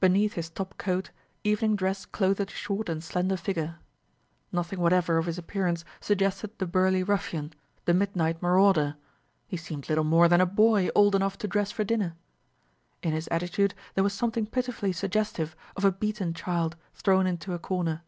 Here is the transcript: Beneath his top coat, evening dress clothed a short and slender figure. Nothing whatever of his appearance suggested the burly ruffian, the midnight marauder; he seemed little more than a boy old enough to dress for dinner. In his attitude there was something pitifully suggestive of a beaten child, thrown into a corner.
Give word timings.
Beneath 0.00 0.32
his 0.32 0.50
top 0.50 0.76
coat, 0.78 1.12
evening 1.44 1.76
dress 1.76 2.04
clothed 2.04 2.40
a 2.40 2.50
short 2.50 2.88
and 2.88 3.04
slender 3.04 3.36
figure. 3.36 3.76
Nothing 4.50 4.80
whatever 4.80 5.16
of 5.16 5.26
his 5.26 5.38
appearance 5.38 5.84
suggested 6.00 6.50
the 6.58 6.66
burly 6.66 7.04
ruffian, 7.04 7.52
the 7.84 7.94
midnight 7.94 8.42
marauder; 8.42 8.96
he 9.46 9.56
seemed 9.56 9.88
little 9.88 10.02
more 10.02 10.26
than 10.26 10.40
a 10.40 10.44
boy 10.44 10.88
old 10.96 11.14
enough 11.14 11.38
to 11.38 11.46
dress 11.46 11.70
for 11.70 11.84
dinner. 11.84 12.16
In 13.04 13.12
his 13.12 13.28
attitude 13.28 13.74
there 13.94 14.02
was 14.02 14.12
something 14.12 14.44
pitifully 14.44 14.90
suggestive 14.92 15.54
of 15.76 15.84
a 15.84 15.92
beaten 15.92 16.34
child, 16.34 16.74
thrown 16.92 17.28
into 17.28 17.52
a 17.54 17.60
corner. 17.60 18.02